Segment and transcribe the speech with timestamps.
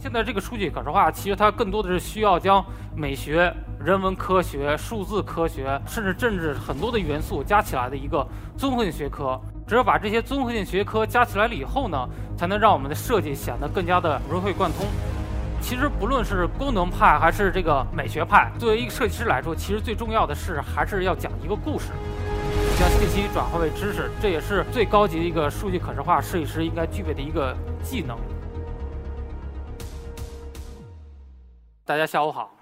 [0.00, 2.64] 现在这个数据可视化，其实它更多的是需要将
[2.94, 3.52] 美学、
[3.84, 8.24] 人文科学、数字科学，甚至政治很多的元素加起来的一个
[8.56, 9.38] 综合性学科。
[9.66, 14.86] 只有把这些综合性学科加起来了以后呢，才能让我们的设计显得更加的融会贯通。
[15.60, 21.88] 其实不论是功能派还是这个美学派，作为一个设计师来说，其实最重要的是还是要讲一个故事，
[22.78, 28.16] 将信息转化为知识，这也是最高级的一个数据可视化设计师应该具备的一个技能。
[31.88, 32.54] 大家下午好，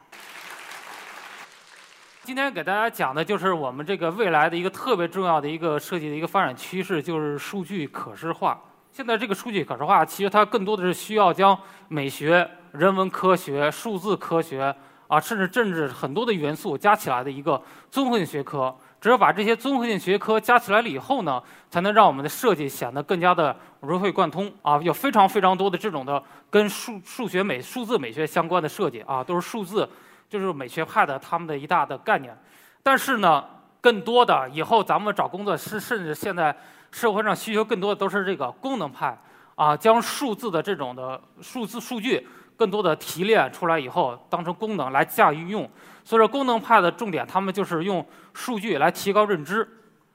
[2.22, 8.56] 今天给大家讲的就是我们这个未来的一个特别重要的一个设计的一个发展趋势，就是数据可视化。
[8.92, 11.58] 现在这个数据可视化，其实它更多的是需要将
[11.88, 14.72] 美学、人文科学、数字科学
[15.08, 18.72] 啊，甚至政治很多的元素加起来的一个综合性学科。
[19.00, 24.80] 只有把这些综合性学科加起来了以后呢，才能让我们的设计显得更加的融会贯通啊！
[24.82, 29.88] 有非常非常多的这种的跟数数学美、数字美学相关的设计啊，都是数字，
[30.28, 32.36] 就是美学派的他们的一大的概念。
[32.82, 33.44] 但是呢，
[33.80, 36.56] 更多的以后咱们找工作是甚至现在
[36.90, 39.16] 社会上需求更多的都是这个功能派
[39.54, 42.26] 啊，将数字的这种的数字数据
[42.56, 45.70] 更多的提炼出来以后，当成功能来加以运用。
[46.04, 49.68] 所以说，功能派的重点，他们就是用数据来提高认知。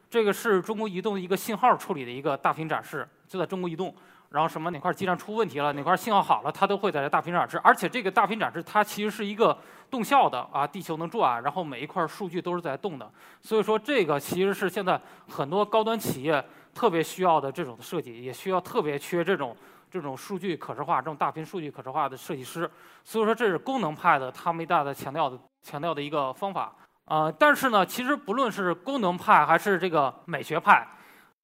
[0.10, 3.94] 这个是中国移动的一个信号处理的一个大屏展示，就在中国移动。
[4.30, 7.60] 然后什么哪块基站出问题了，哪块信号好了，它都会在这大屏展示。
[7.62, 9.58] 而且这个大屏展示它其实是一个
[9.90, 13.12] 动效的啊，地球能转，然后每一块数据都是在动的。
[13.42, 14.98] 所以说，这个其实是现在
[15.28, 16.42] 很多高端企业
[16.74, 19.54] 特别需要的这种设计，也需要特别缺这种
[19.92, 22.70] 这种数据可视化、这种大屏数据可视化的设计师。
[23.04, 25.38] 所以说，这是功能派的他们一大的强调的。
[25.64, 26.76] 强调的一个方法，
[27.06, 30.88] 呃，但是呢，其实不论是功能派还是这个美学派，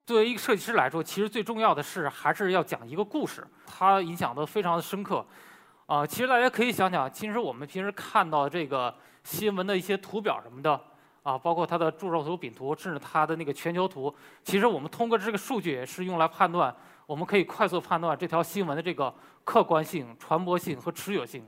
[0.04, 5.24] 作为一个设计师来说，其实最重要的是还是要讲一个故事，它影响的非常的深刻。
[5.86, 8.92] 啊，其实大家可以想想，其实我们平时看到这个
[9.22, 10.80] 新闻的一些图表什么的，
[11.22, 16.74] 啊，包括它的柱状图、饼图，甚至它的那个全球图，其实我们通过这个数据是用来判断，
[17.08, 21.42] 我们可以快速判断这条新闻的这个客观性、传播性和持久性。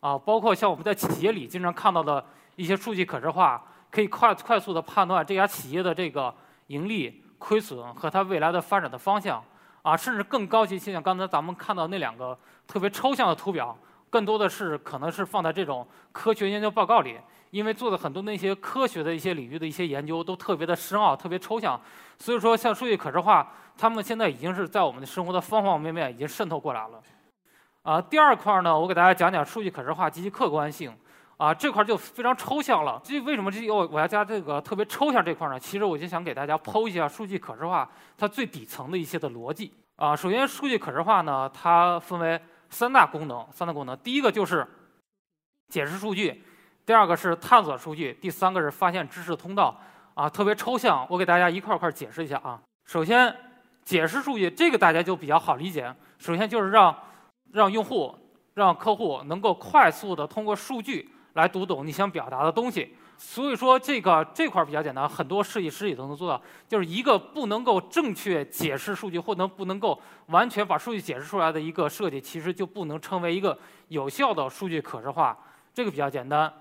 [0.00, 2.22] 啊，包括像我们在企业里经常看到的
[2.56, 6.34] 一些数据可视化，可以快快速的判断这家企业的这个
[6.66, 9.40] 盈利、亏损和它未来的发展的方向。
[9.82, 12.36] 啊，甚至更高级，像刚才咱们看到那两个
[12.66, 13.78] 特别抽象的图表，
[14.10, 17.16] 更多的是可能是放在这种科学研究报告里，
[17.54, 21.80] 因为做的很多那些科学的一些领域的一些研究都特别的深奥、特别抽象，
[22.18, 23.48] 所以说像数据可视化，
[23.78, 27.00] 他们现在已经是在我们的生活的方方面面已经渗透过来了。
[27.82, 30.92] 啊，第二块呢，我给大家讲讲数据可视化及其客观性。
[31.36, 33.00] 啊，这块就非常抽象了。
[33.04, 35.58] 这为什么这我我要加这个特别抽象这块呢？
[35.58, 39.72] 其实我就想给大家剖一下数据可视化它最底层的一些的逻辑。
[39.96, 43.96] 啊，首先数据可视化呢，它分为三大功能，三大功能。
[43.98, 44.66] 第一个就是
[45.68, 46.42] 解释数据，
[46.86, 49.78] 第二个是探索数据，第三个是发现知识通道。
[50.14, 52.60] 啊，特别抽象，我给大家一块块解释一下啊。
[52.84, 53.34] 首先，
[53.84, 55.92] 解释数据这个大家就比较好理解。
[56.18, 56.96] 首先就是让
[57.50, 58.14] 让用户、
[58.54, 66.40] 让客户能够快速的通过数据来读懂你想表达的东西，所以说这个这块比较简单，很多设计师也都能做到。
[66.68, 73.58] 就是一个不能够正确解释数据，或能不能够完全把数据解释出来的一个设计，其实就不能称为一个
[73.88, 75.36] 有效的数据可视化。
[75.72, 76.52] 这个比较简单。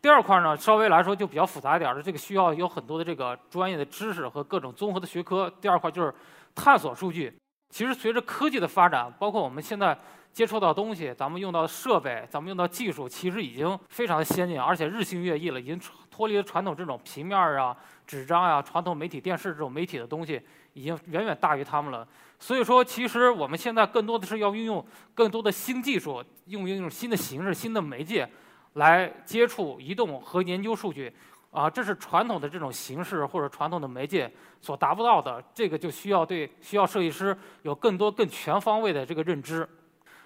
[0.00, 5.52] 第二块呢，稍微来说就比较复杂一点的，这个需要有很多的这个专业的知识和各种综合的学科。
[5.60, 6.14] 第二块就是
[6.54, 7.36] 探索数据。
[7.70, 9.98] 其实随着科技的发展，包括我们现在。
[10.30, 17.76] 接触到东西，咱们用到的设备，咱们用到技术，其实已经非常的先进，而且日新月异了，已经脱离了传统这种平面啊、
[18.06, 20.40] 纸张啊、传统媒体、电视这种媒体的东西，
[20.74, 22.06] 已经远远大于他们了。
[22.38, 28.28] 所以说，其实我们现在更多的是要运用更多的新技术，用一种新的形式、新的媒介
[28.74, 31.12] 来接触、移动和研究数据。
[31.50, 39.66] 啊，这是传统的这种形式或者传统的媒介所达不到的，这个就需要对需要设计师有更多更全方位的这个认知。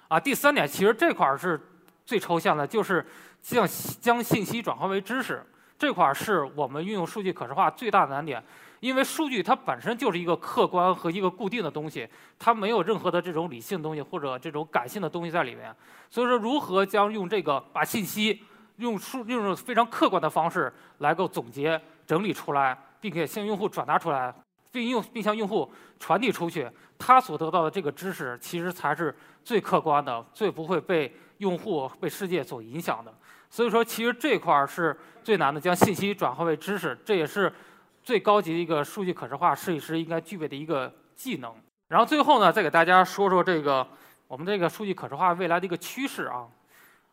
[0.09, 1.59] 啊，第三点，其实这块儿是
[2.05, 3.07] 最抽象的，就是
[3.41, 3.67] 将
[4.01, 5.47] 将信息转化为知识，
[5.79, 8.43] 这块儿是我们运用数据可视化最大的难点，
[8.83, 15.73] 因为数据它本身就是一个客观和一个固定的东西，它没有任何的这种理性东西或者这种感性的东西在里面，
[16.11, 18.43] 所以说如何将用这个把信息
[18.79, 24.35] 用数用非常客观的方式来够总结整理出来，并且向用户转达出来。
[24.73, 25.71] 并用并向用户
[26.01, 26.67] 传递出去，
[26.99, 29.15] 他所得到的这个知识，其实才是
[29.45, 33.13] 最客观的，最不会被用户、被世界所影响的。
[33.51, 37.53] 所以说，其实这块儿是最难的，将信息转化为知识，这也是
[38.03, 41.55] 最高级的一个数据可视化设计师应该具备的一个技能。
[41.89, 43.87] 然后最后呢，再给大家说说这个
[44.27, 46.47] 我们这个数据可视化未来的一个趋势啊，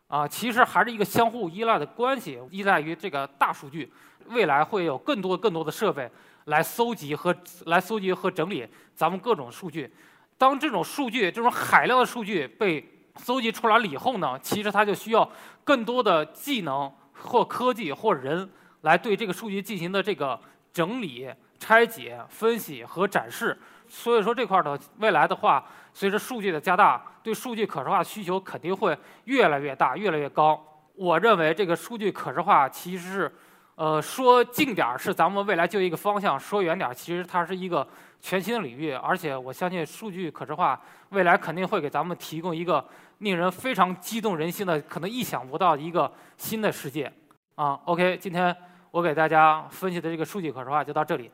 [0.08, 3.92] 啊，其实还是一个相互依赖的关系，依赖于这个大数据。
[4.26, 6.08] 未来会有更多更多的设备
[6.44, 7.34] 来搜集和
[7.66, 9.92] 来搜集和整理咱们各种数据。
[10.38, 12.82] 当这种数据这种海量的数据被
[13.16, 15.28] 搜集出来了以后呢，其实它就需要
[15.64, 18.48] 更多的技能或科技或人
[18.82, 20.38] 来对这个数据进行的这个
[20.72, 21.28] 整理、
[21.58, 23.58] 拆解、分析和展示。
[23.88, 30.64] 所以说这块的未来的话，随着数据的加大，对数据可视化需求肯定会越来越大、越来越高。
[30.94, 33.34] 我认为这个数据可视化其实是，
[33.74, 37.86] 呃，说近点儿是咱们未来就一个方向，说远点儿其实它是一个
[38.20, 38.92] 全新的领域。
[38.92, 42.86] 而且我相信数据可视化未来肯定会给咱们提供一个
[43.18, 47.12] 令人非常激动人心的、可能意想不到的一个新的世界。
[47.56, 48.54] 啊，OK，今天
[48.90, 51.30] 我给大家分析的这个数据可视化就到这里。